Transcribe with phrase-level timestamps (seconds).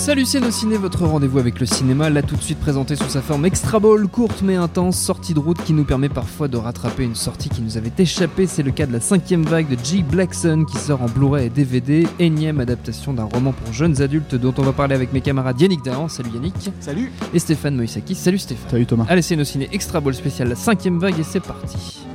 [0.00, 3.44] Salut ciné, votre rendez-vous avec le cinéma, là tout de suite présenté sous sa forme
[3.44, 7.14] extra ball, courte mais intense, sortie de route qui nous permet parfois de rattraper une
[7.14, 8.46] sortie qui nous avait échappé.
[8.46, 10.02] C'est le cas de la cinquième vague de G.
[10.02, 14.54] Blackson qui sort en Blu-ray et DVD, énième adaptation d'un roman pour jeunes adultes dont
[14.56, 18.38] on va parler avec mes camarades Yannick Dahan, salut Yannick, Salut et Stéphane Moïsaki, salut
[18.38, 18.70] Stéphane.
[18.70, 19.04] Salut Thomas.
[19.06, 22.06] Allez ciné extra ball spécial la cinquième vague et c'est parti.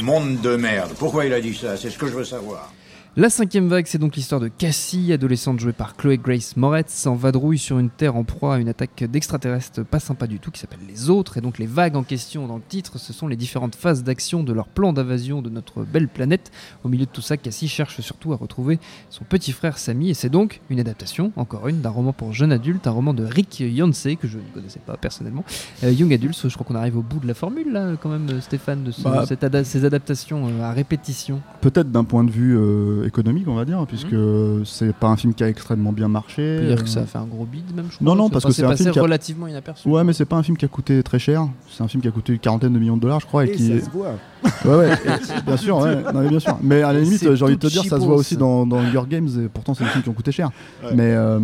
[0.00, 0.92] Monde de merde.
[0.96, 1.76] Pourquoi il a dit ça?
[1.76, 2.70] C'est ce que je veux savoir.
[3.14, 7.14] La cinquième vague, c'est donc l'histoire de Cassie, adolescente jouée par Chloé Grace Moretz, en
[7.14, 10.58] vadrouille sur une terre en proie à une attaque d'extraterrestres pas sympa du tout qui
[10.58, 11.36] s'appelle les autres.
[11.36, 14.42] Et donc les vagues en question dans le titre, ce sont les différentes phases d'action
[14.42, 16.50] de leur plan d'invasion de notre belle planète.
[16.84, 18.78] Au milieu de tout ça, Cassie cherche surtout à retrouver
[19.10, 20.08] son petit frère Sammy.
[20.08, 23.24] Et c'est donc une adaptation, encore une, d'un roman pour jeunes adultes, un roman de
[23.24, 25.44] Rick Yancey, que je ne connaissais pas personnellement.
[25.84, 28.40] Euh, Young Adults, je crois qu'on arrive au bout de la formule là, quand même,
[28.40, 31.42] Stéphane, de ce- Bah, cette ada- ces adaptations euh, à répétition.
[31.60, 34.14] Peut-être d'un point de vue euh, économique, on va dire, puisque
[34.64, 36.58] c'est pas un film qui a extrêmement bien marché.
[36.60, 38.24] Peut dire que euh, ça a fait un gros bid même, je Non, crois.
[38.24, 39.88] non, parce que c'est un passé film qui a- relativement inaperçu.
[39.88, 41.46] Ouais, mais c'est pas un film qui a coûté très cher.
[41.70, 43.50] C'est un film qui a coûté une quarantaine de millions de dollars, je crois, et,
[43.50, 43.78] Et qui.
[43.80, 44.14] ça se voit.
[44.64, 46.58] Ouais, ouais, et- bien sûr, ouais, non, mais bien sûr.
[46.62, 48.78] Mais à la limite, j'ai envie de te dire, ça se voit aussi dans, dans
[48.78, 50.50] Hunger Games, et pourtant c'est des films qui ont coûté cher.
[50.84, 50.90] Ouais.
[50.94, 51.38] Mais euh,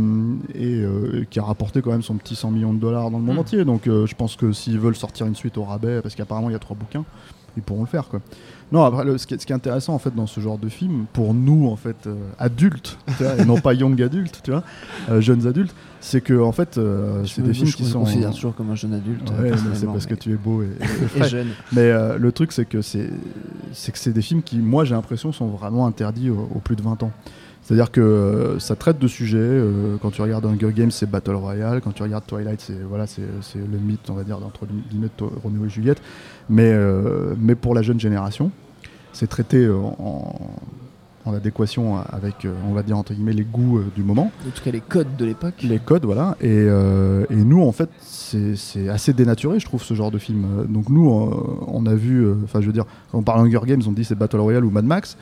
[0.54, 3.24] et euh, qui a rapporté quand même son petit 100 millions de dollars dans le
[3.24, 3.40] monde Mm.
[3.40, 3.64] entier.
[3.64, 6.52] Donc euh, je pense que s'ils veulent sortir une suite au rabais, parce qu'apparemment il
[6.52, 7.04] y a trois bouquins,
[7.58, 8.20] ils pourront le faire quoi.
[8.70, 10.58] Non, après, le- ce, qui est, ce qui est intéressant en fait dans ce genre
[10.58, 14.40] de film, pour nous en fait euh, adultes, tu vois, et non pas young adultes,
[14.44, 14.62] tu vois,
[15.10, 18.00] euh, jeunes adultes, c'est que en fait euh, c'est des films qui sont.
[18.00, 19.30] considère toujours comme un jeune adulte.
[19.40, 20.66] Ouais, c'est parce que tu es beau et,
[21.16, 21.48] et et jeune.
[21.72, 23.10] Mais euh, le truc, c'est que c'est
[23.72, 26.76] c'est que c'est des films qui, moi, j'ai l'impression, sont vraiment interdits aux, aux plus
[26.76, 27.12] de 20 ans.
[27.68, 29.36] C'est-à-dire que euh, ça traite de sujets.
[29.36, 31.82] euh, quand tu regardes Hunger Games, c'est Battle Royale.
[31.82, 33.20] Quand tu regardes Twilight, c'est voilà, c'est
[33.56, 36.00] le mythe, on va dire, entre guillemets de Roméo et Juliette.
[36.48, 38.52] Mais euh, mais pour la jeune génération,
[39.12, 40.34] c'est traité en,
[41.26, 44.70] en adéquation avec, on va dire entre guillemets, les goûts du moment En tout cas,
[44.70, 45.56] les codes de l'époque.
[45.62, 46.38] les codes, voilà.
[46.40, 50.64] Et, et nous, en fait, c'est assez dénaturé, je trouve, ce genre de film.
[50.70, 51.06] Donc nous,
[51.66, 54.14] on a vu, enfin, je veux dire, quand on parle Hunger Games, on dit c'est
[54.14, 55.18] Battle Royale ou Mad Max.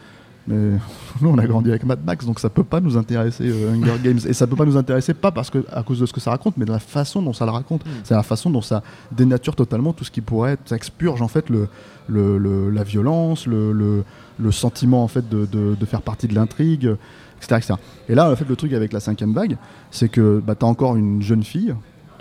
[0.49, 0.79] Mais
[1.21, 3.99] nous, on a grandi avec Mad Max, donc ça peut pas nous intéresser euh, Hunger
[4.03, 4.19] Games.
[4.27, 6.31] Et ça peut pas nous intéresser pas parce que à cause de ce que ça
[6.31, 7.85] raconte, mais de la façon dont ça le raconte.
[7.85, 7.91] Mm.
[8.05, 11.29] C'est la façon dont ça dénature totalement tout ce qui pourrait être, ça expurge en
[11.29, 11.69] fait le,
[12.09, 14.05] le- le- la violence, le, le-
[14.39, 16.95] le sentiment en fait de, de- de faire partie de l'intrigue,
[17.39, 17.75] etc., etc.
[18.09, 19.57] Et là, en fait, le truc avec la cinquième vague,
[19.91, 21.75] c'est que bah, tu as encore une jeune fille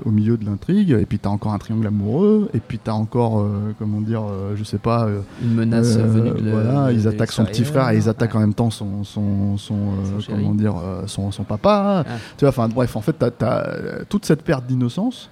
[0.04, 2.90] au milieu de l'intrigue, et puis tu as encore un triangle amoureux, et puis tu
[2.90, 6.50] as encore, euh, comment dire, euh, je sais pas, euh, Une menace euh, venue de
[6.50, 9.76] voilà, ils attaquent son petit frère et ils attaquent en même temps son, son, son,
[10.04, 10.42] Son chéri.
[10.42, 10.76] comment dire,
[11.08, 12.04] son, son papa.
[12.08, 12.12] Ah.
[12.38, 15.30] Tu vois, enfin bref, en fait, tu as, toute cette perte d'innocence,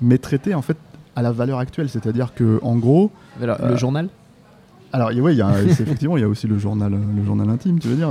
[0.00, 0.76] mais traitée en fait
[1.16, 3.10] à la valeur actuelle, c'est-à-dire que en gros,
[3.42, 4.08] Alors, le journal
[4.92, 7.24] alors y- ouais, il y a, c'est- effectivement, il y a aussi le journal, le
[7.24, 8.08] journal intime, tu veux dire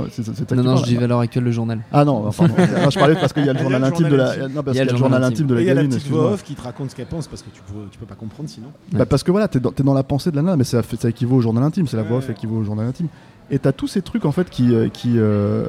[0.56, 1.80] Non, non, je dis valeur actuelle, le journal.
[1.92, 2.54] Ah non, pardon.
[2.82, 4.78] Non, je parlais parce qu'il y a le journal intime de la, non, parce Il
[4.78, 6.06] y a qu'il y a le journal intime de la il y a la petite
[6.08, 8.14] voix off qui te raconte ce qu'elle pense parce que tu peux, tu peux pas
[8.14, 8.68] comprendre sinon.
[8.92, 10.82] Bah, parce que voilà, t'es dans, t'es dans la pensée de la nana, mais ça,
[11.04, 13.08] équivaut au journal intime, c'est la voix off équivaut au journal intime.
[13.50, 15.64] Et t'as tous ces trucs en fait qui, euh, qui euh,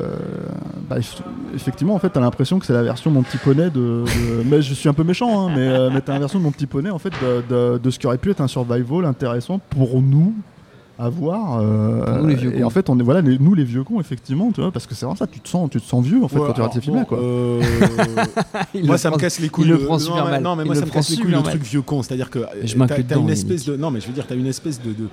[0.89, 1.21] bah, eff-
[1.55, 4.05] effectivement en fait t'as l'impression que c'est la version de mon petit poney de, de-
[4.45, 6.51] mais je suis un peu méchant, hein, mais, euh, mais t'as la version de mon
[6.51, 9.59] petit poney en fait de, de- de ce qui aurait pu être un survival intéressant
[9.69, 10.33] pour nous
[10.99, 11.59] à voir.
[11.61, 12.65] euh, nous, les vieux et cons.
[12.67, 14.93] en fait on est voilà les- nous les vieux cons effectivement, tu vois, parce que
[14.95, 16.61] c'est vraiment ça, tu te sens, tu te sens vieux en fait Ouais, quand tu
[16.61, 17.19] regardes ces alors, films là bon, quoi.
[17.19, 17.61] euh,
[18.73, 19.65] Il moi le ça me casse les couilles.
[19.65, 20.43] il le le- prend non, super mais- mal.
[20.43, 22.75] Non mais moi ça me casse les couilles le truc vieux con, c'est-à-dire que je
[22.75, 24.81] euh, t'as- t'as dedans, une espèce de non mais je veux dire t'as une espèce
[24.81, 25.07] de, de,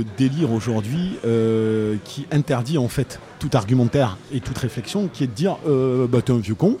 [0.00, 5.28] de délire aujourd'hui euh, qui interdit en fait tout argumentaire et toute réflexion qui est
[5.28, 6.76] de dire euh, bah t'es un vieux con,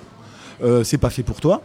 [0.64, 1.62] euh, c'est pas fait pour toi.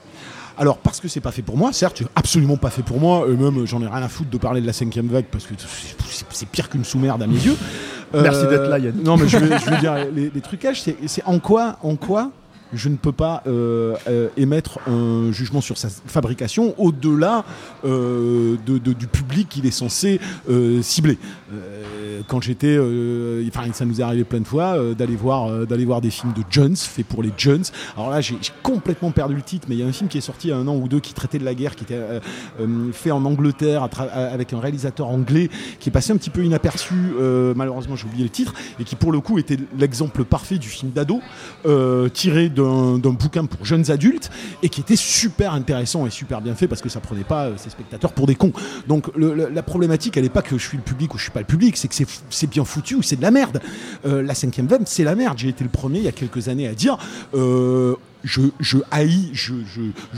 [0.58, 3.36] Alors parce que c'est pas fait pour moi, certes, absolument pas fait pour moi, et
[3.36, 6.46] même j'en ai rien à foutre de parler de la cinquième vague parce que c'est-
[6.52, 7.56] pire qu'une sous-merde à mes yeux.
[8.14, 9.04] Merci d'être là, Yannick.
[9.04, 12.30] Non mais je veux, je veux dire les, les trucages, c'est en quoi, en quoi
[12.76, 17.46] je ne peux pas euh, euh, émettre un jugement sur sa fabrication au-delà
[17.86, 20.20] euh, de, de- du public qu'il est censé
[20.82, 21.20] cibler.
[22.28, 25.66] Quand j'étais, euh, enfin ça nous est arrivé plein de fois euh, d'aller voir, euh,
[25.66, 27.64] d'aller voir des films de Jones faits pour les Jones.
[27.96, 30.22] Alors là j'ai complètement perdu le titre, mais il y a un film qui est
[30.22, 32.00] sorti il y a un an ou deux qui traitait de la guerre, qui était
[32.92, 35.50] fait en Angleterre avec un réalisateur anglais
[35.80, 36.96] qui est passé un petit peu inaperçu.
[37.56, 40.92] malheureusement j'ai oublié le titre et qui pour le coup était l'exemple parfait du film
[40.92, 41.22] d'ado
[42.14, 44.30] tiré d'un bouquin pour jeunes adultes
[44.62, 47.70] et qui était super intéressant et super bien fait parce que ça prenait pas ses
[47.70, 48.54] spectateurs pour des cons.
[48.88, 51.40] Donc la problématique, elle est pas que je suis le public ou je suis pas
[51.40, 53.62] le public, c'est que c'est c'est bien foutu ou c'est de la merde.
[54.06, 55.38] Euh, la cinquième vague, c'est la merde.
[55.38, 56.98] J'ai été le premier il y a quelques années à dire.
[57.34, 59.54] euh, je, je haïs, je,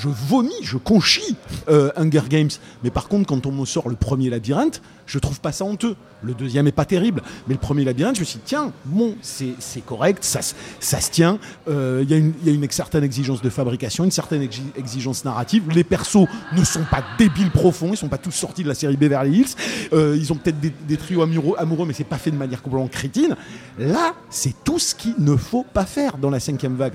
[0.07, 1.35] vomis, je conchis
[1.69, 2.49] euh, Hunger Games.
[2.83, 5.95] Mais par contre, quand on me sort le premier labyrinthe, je trouve pas ça honteux.
[6.23, 9.15] Le deuxième est pas terrible, mais le premier labyrinthe, je me suis dit, tiens, bon,
[9.21, 11.37] c'est c'est correct, ça, se- tient.
[11.67, 12.13] Euh, Il y,
[12.49, 15.63] a une- certaine exigence de fabrication, une certaine exi- exigence narrative.
[15.73, 16.25] Les persos
[16.57, 19.55] ne sont pas débiles profonds, ils sont pas tous sortis de la série Beverly Hills.
[19.93, 22.87] Euh, ils ont peut-être des, trios amoureux, amoureux, mais c'est pas fait de manière complètement
[22.87, 23.35] crétine.
[23.77, 26.93] Là, c'est tout ce qu'il ne faut pas faire dans la cinquième vague.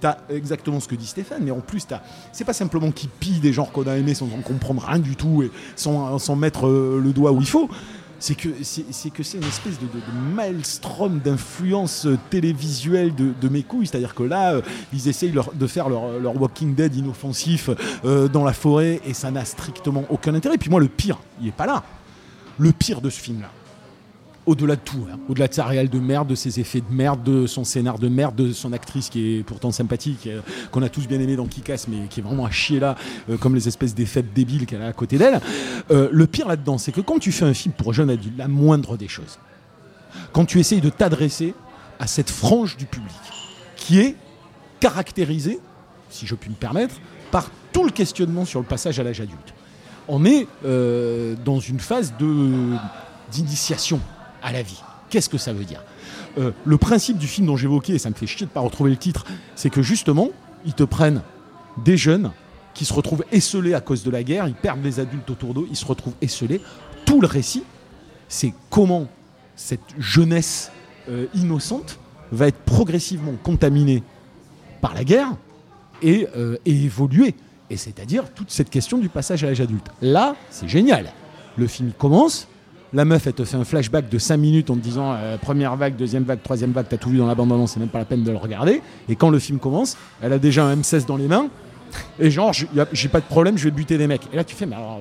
[0.00, 1.86] Tu as exactement ce que dit Stéphane, mais en plus,
[2.32, 5.16] c'est pas simplement qu'ils pillent des genres qu'on a aimés sans en comprendre rien du
[5.16, 7.68] tout et sans, sans mettre euh, le doigt où il faut.
[8.20, 8.80] C'est que c'est
[9.34, 9.86] une espèce de,
[10.34, 13.86] maelstrom d'influence euh, télévisuelle de, mes couilles.
[13.86, 14.62] C'est-à-dire que là, euh,
[14.92, 17.70] ils essayent de faire leur, Walking Dead inoffensif
[18.04, 20.54] dans la forêt et ça n'a strictement aucun intérêt.
[20.54, 21.82] Et puis moi, le pire, il est pas là.
[22.58, 23.50] Le pire de ce film-là,
[24.46, 27.22] au-delà de tout, hein, au-delà de sa réelle de merde, de ses effets de merde,
[27.22, 30.88] de son scénar de merde, de son actrice qui est pourtant sympathique, euh, qu'on a
[30.88, 32.96] tous bien aimé dans Kick-Ass, mais qui est vraiment à chier là,
[33.30, 35.40] euh, comme les espèces d'effets débiles qu'elle a à côté d'elle.
[35.90, 38.48] Euh, le pire là-dedans, c'est que quand tu fais un film pour jeunes adultes, la
[38.48, 39.38] moindre des choses,
[40.32, 41.54] quand tu essayes de t'adresser
[41.98, 43.10] à cette frange du public
[43.76, 44.16] qui est
[44.80, 45.58] caractérisée,
[46.10, 46.96] si je puis me permettre,
[47.30, 49.54] par tout le questionnement sur le passage à l'âge adulte.
[50.06, 52.12] On est dans une phase
[53.30, 54.00] d'initiation
[54.44, 54.80] à la vie.
[55.10, 55.82] Qu'est-ce que ça veut dire?
[56.38, 58.60] Euh, Le principe du film dont j'évoquais, et ça me fait chier de ne pas
[58.60, 59.24] retrouver le titre,
[59.56, 60.30] c'est que justement,
[60.64, 61.22] ils te prennent
[61.84, 62.30] des jeunes
[62.74, 65.66] qui se retrouvent esselés à cause de la guerre, ils perdent les adultes autour d'eux,
[65.70, 66.60] ils se retrouvent esselés.
[67.04, 67.64] Tout le récit,
[68.28, 69.06] c'est comment
[69.56, 70.70] cette jeunesse
[71.08, 71.98] euh, innocente
[72.32, 74.02] va être progressivement contaminée
[74.80, 75.28] par la guerre
[76.02, 77.34] et, euh, et évoluer.
[77.70, 79.86] Et c'est-à-dire toute cette question du passage à l'âge adulte.
[80.02, 81.12] Là, c'est génial.
[81.56, 82.48] Le film commence,
[82.94, 85.76] la meuf, elle te fait un flashback de 5 minutes en te disant euh, première
[85.76, 88.04] vague, deuxième vague, troisième vague, t'as tout vu dans la bande-annonce, c'est même pas la
[88.04, 88.80] peine de le regarder.
[89.08, 91.48] Et quand le film commence, elle a déjà un M16 dans les mains.
[92.18, 92.52] Et genre,
[92.92, 94.22] j'ai pas de problème, je vais buter des mecs.
[94.32, 95.00] Et là, tu fais, mais alors,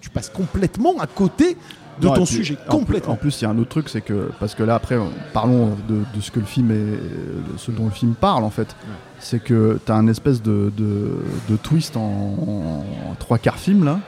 [0.00, 1.56] tu passes complètement à côté
[2.00, 2.56] de Non, ton puis, sujet.
[2.66, 3.12] en Complètement.
[3.12, 5.10] En plus, il y a un autre truc, c'est que parce que là après, on-
[5.34, 8.50] parlons de, de ce que le film est, de ce dont le film parle en
[8.50, 8.74] fait.
[9.18, 11.18] C'est que tu as un espèce de, de-
[11.50, 14.00] de twist en, en trois quarts film là,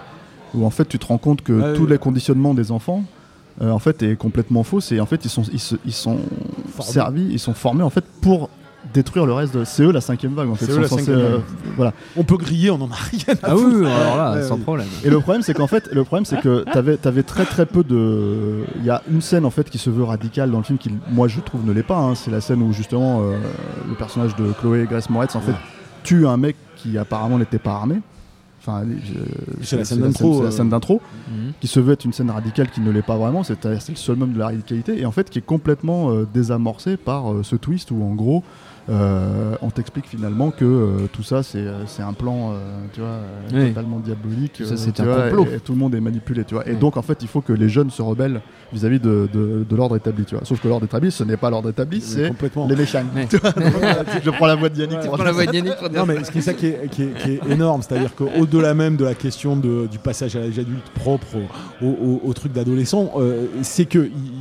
[0.54, 1.90] où en fait tu te rends compte que Ouais, tous ouais.
[1.90, 3.04] les conditionnements des enfants,
[3.60, 4.80] euh, en fait, est complètement faux.
[4.90, 6.18] Et en fait, ils sont, ils, se- ils sont
[6.74, 6.92] Formés.
[6.92, 8.48] servis, ils sont formés en fait pour
[8.94, 9.54] détruire le reste.
[9.54, 9.64] De...
[9.64, 10.68] C'est eux la cinquième vague en fait.
[10.70, 11.38] Eux la censés, euh,
[11.76, 11.92] voilà.
[12.16, 14.86] On peut griller, on en a rien à Ah oui, alors là, Ouais, sans problème.
[15.04, 17.84] Et le problème, c'est qu'en fait, le problème, c'est que t'avais avais très très peu
[17.84, 18.64] de.
[18.78, 20.90] Il y a une scène en fait qui se veut radicale dans le film qui,
[21.10, 21.98] moi, je trouve ne l'est pas.
[21.98, 22.14] hein.
[22.14, 23.36] C'est la scène où justement euh,
[23.88, 25.54] le personnage de Chloé Grace Moretz en fait
[26.02, 28.00] tue un mec qui apparemment n'était pas armé.
[28.64, 29.24] Enfin, euh,
[29.62, 31.32] C'est la scène d'intro, euh.
[31.32, 31.52] Mhm.
[31.60, 33.42] qui se veut être une scène radicale qui ne l'est pas vraiment.
[33.42, 37.32] C'est le summum de la radicalité et en fait qui est complètement euh, désamorcé par
[37.32, 38.44] euh, ce twist où en gros.
[38.90, 42.56] Euh, on t'explique finalement que euh, tout ça c'est euh, c'est un plan euh,
[42.92, 43.22] tu vois euh,
[43.54, 43.68] Oui.
[43.68, 45.46] totalement diabolique Tout ça, euh, c'est tu un vois, complot.
[45.52, 47.40] et, et tout le monde est manipulé tu vois et donc en fait il faut
[47.42, 48.40] que les jeunes se rebellent
[48.72, 51.48] vis-à-vis de, de- de l'ordre établi tu vois sauf que l'ordre établi ce n'est pas
[51.48, 52.66] l'ordre établi c'est complètement.
[52.66, 53.04] les méchants
[54.24, 55.06] je prends la voix de Yannick Ouais.
[55.06, 56.88] pour Prends la voix de Yannick pour Non, mais ce qui est ça qui est,
[56.90, 60.40] qui est- qui est énorme, c'est-à-dire qu'au-delà même de la question de- du passage à
[60.40, 61.36] l'âge adulte propre
[61.82, 64.32] au, au- au truc d'adolescent, euh, c'est que ils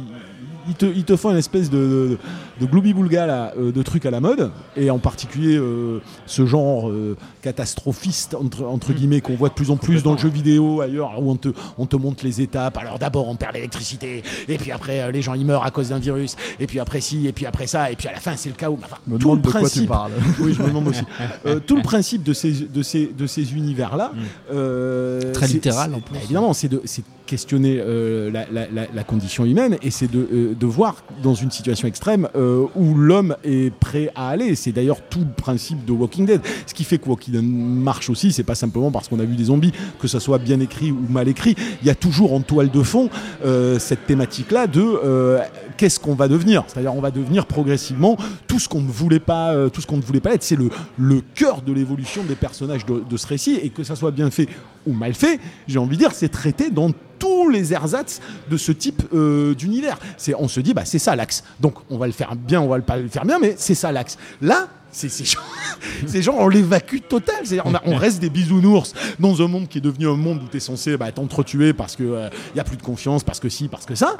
[0.67, 2.17] ils te, ils te font une espèce de, de,
[2.61, 6.89] de gloubi-boulga là, euh, de trucs à la mode, et en particulier euh, ce genre
[6.89, 10.81] euh, catastrophiste, entre, entre guillemets, qu'on voit de plus en plus dans le jeu vidéo
[10.81, 12.77] ailleurs, où on te, on te montre les étapes.
[12.77, 15.89] Alors d'abord, on perd l'électricité, et puis après, euh, les gens ils meurent à cause
[15.89, 18.35] d'un virus, et puis après, ci, et puis après ça, et puis à la fin,
[18.37, 18.77] c'est le chaos.
[18.83, 21.01] Enfin, me tout le demande de quoi tu principe parles oui, je me demande aussi.
[21.45, 24.11] Euh, tout le principe de ces, de ces, de ces univers-là.
[24.53, 26.13] euh, Très c'est- littéral, en plus.
[26.13, 29.89] bah, évidemment, c'est de, c'est de questionner euh, la, la- la- la condition humaine et
[29.89, 34.29] c'est de, euh, de voir dans une situation extrême euh, où l'homme est prêt à
[34.29, 34.55] aller.
[34.55, 36.41] C'est d'ailleurs tout le principe de Walking Dead.
[36.65, 39.35] Ce qui fait que Walking Dead marche aussi, c'est pas simplement parce qu'on a vu
[39.35, 41.55] des zombies, que ça soit bien écrit ou mal écrit.
[41.81, 43.09] Il y a toujours en toile de fond
[43.45, 45.39] euh, cette thématique-là de euh,
[45.77, 46.63] qu'est-ce qu'on va devenir?
[46.67, 48.17] C'est-à-dire, on va devenir progressivement
[48.47, 50.43] tout ce qu'on ne voulait pas, euh, tout ce qu'on ne voulait pas être.
[50.43, 53.95] C'est le, le cœur de l'évolution des personnages de, de ce récit et que ça
[53.95, 54.47] soit bien fait
[54.87, 58.71] ou mal fait, j'ai envie de dire, c'est traité dans tous les ersatz de ce
[58.71, 59.97] type euh, d'univers.
[60.17, 61.43] C'est, on se dit, bah, c'est ça l'axe.
[61.59, 63.75] Donc, on va le faire bien, on va le pas le faire bien, mais c'est
[63.75, 64.17] ça l'axe.
[64.41, 65.39] Là, ces gens,
[66.07, 67.35] ces gens, on l'évacue total.
[67.63, 70.47] On, a- on reste des bisounours dans un monde qui est devenu un monde où
[70.49, 73.67] tu es censé bah, t'entretuer parce qu'il n'y a plus de confiance, parce que si,
[73.67, 74.17] parce que ça.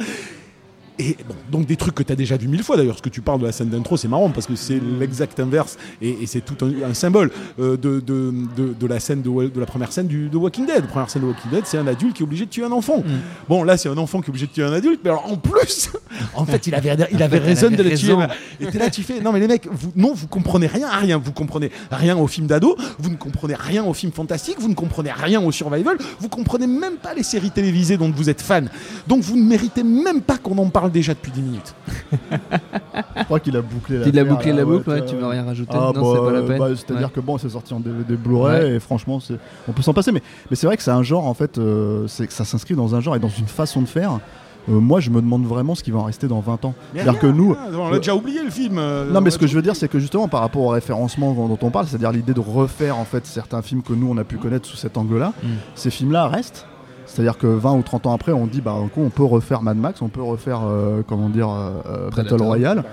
[1.00, 2.78] Et bon, donc des trucs que tu as déjà vu mille fois.
[2.78, 5.40] D'ailleurs, ce que tu parles de la scène d'intro, c'est marrant parce que c'est l'exact
[5.40, 9.22] inverse et, et c'est tout un, un symbole euh, de, de, de, de la scène
[9.22, 10.82] de, la première scène du, de Walking Dead.
[10.82, 12.72] La première scène de Walking Dead, c'est un adulte qui est obligé de tuer un
[12.72, 13.04] enfant.
[13.48, 15.38] Bon, là, c'est un enfant qui est obligé de tuer un adulte, mais alors en
[15.38, 15.92] plus,
[16.36, 18.16] en fait, il avait, il avait fait, raison de le tuer.
[18.60, 20.98] Et t'es là, tu fais, non mais les mecs, vous, non, vous comprenez rien à
[20.98, 21.18] rien.
[21.18, 24.74] Vous comprenez rien au film d'ado, vous ne comprenez rien au film fantastique, vous ne
[24.74, 28.70] comprenez rien au survival, vous comprenez même pas les séries télévisées dont vous êtes fan.
[29.08, 31.76] Donc vous ne méritez même pas qu'on en parle déjà depuis 10 minutes.
[33.18, 35.16] Je crois qu'il a bouclé la Il a affaire, bouclé là, la boucle, ouais, tu
[35.16, 36.60] veux rien rajouter Ah, Non, c'est bah, pas la peine.
[36.60, 37.14] bah, C'est-à-dire Ouais.
[37.14, 39.20] que bon, c'est sorti en DVD Blu-ray et franchement,
[39.68, 40.12] on peut s'en passer.
[40.12, 42.96] Mais, mais c'est vrai que c'est un genre, en fait, euh, que ça s'inscrit dans
[42.96, 44.20] un genre et dans une façon de faire.
[44.70, 46.76] Euh, moi, je me demande vraiment ce qui va en rester dans 20 ans.
[46.94, 47.54] C'est-à-dire que nous.
[47.54, 48.78] rien, on l'a déjà oublié le film.
[48.78, 50.68] euh, Non, on mais ce que je veux dire, c'est que justement, par rapport au
[50.70, 54.18] référencement dont on parle, c'est-à-dire l'idée de refaire en fait certains films que nous on
[54.18, 55.48] a pu connaître sous cet angle-là, Mm.
[55.74, 56.68] ces films-là restent.
[57.12, 59.78] C'est-à-dire que 20 ou 30 ans après, on dit bah en on peut refaire Mad
[59.78, 62.10] Max, on peut refaire euh, comment dire euh, euh.
[62.16, 62.84] Battle Royale.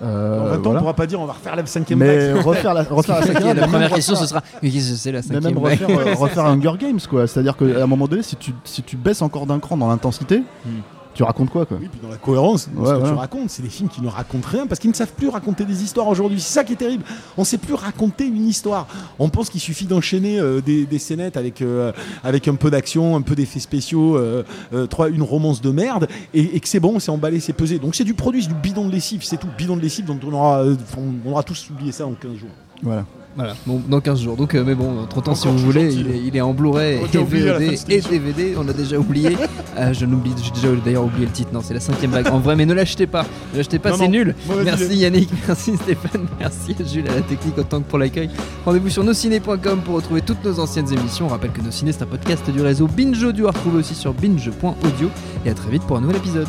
[0.00, 0.78] Dans Euh, 20 ans, on voilà.
[0.80, 3.62] pourra pas dire on va refaire la cinquième Mais refaire la, refaire la cinquième, la
[3.66, 7.26] première refaire- question, ce sera Mais c'est la même refaire, euh, refaire Hunger Games quoi.
[7.26, 10.42] C'est-à-dire qu'à un moment donné, si tu, si tu baisses encore d'un cran dans l'intensité,
[10.66, 10.68] Mm.
[11.16, 13.62] Tu racontes quoi quoi Oui, puis dans la cohérence, Ouais, ce que tu racontes, c'est
[13.62, 16.40] des films qui ne racontent rien parce qu'ils ne savent plus raconter des histoires aujourd'hui.
[16.40, 17.04] C'est ça qui est terrible.
[17.36, 18.86] On ne sait plus raconter une histoire.
[19.18, 21.92] On pense qu'il suffit d'enchaîner euh, des, des scénettes avec, euh,
[22.22, 24.42] avec un peu d'action, un peu d'effets spéciaux, euh,
[24.90, 27.78] trois, une romance de merde et, et que c'est bon, c'est emballé, c'est pesé.
[27.78, 29.48] Donc c'est du produit, c'est du bidon de lessive, c'est tout.
[29.56, 30.76] Bidon de lessive dont on aura, on,
[31.24, 32.50] on aura tous oublié ça en 15 jours.
[32.82, 33.06] Voilà.
[33.36, 34.36] Voilà, bon, dans 15 jours.
[34.36, 36.00] Donc, euh, mais bon, entre temps, si vous voulez, gentil.
[36.00, 38.00] il est, il est en Blu-ray On et VOD et.
[38.00, 38.54] DVD.
[38.56, 39.36] On a déjà oublié.
[39.78, 41.50] Euh, je n'oublie, j'ai déjà d'ailleurs oublié le titre.
[41.52, 42.28] Non, c'est la cinquième vague.
[42.28, 43.26] En vrai, mais ne l'achetez pas.
[43.52, 44.34] Ne l'achetez pas, c'est nul.
[44.48, 44.96] mauvaise Merci idée.
[44.96, 48.30] Yannick, merci Stéphane, merci Jules à la technique autant que pour l'accueil.
[48.64, 51.26] Rendez-vous sur nosciné.com pour retrouver toutes nos anciennes émissions.
[51.26, 53.94] On rappelle que Nos Ciné, c'est un podcast du réseau Binge Audio à retrouver aussi
[53.94, 55.10] sur binge.audio.
[55.44, 56.48] Et à très vite pour un nouvel épisode.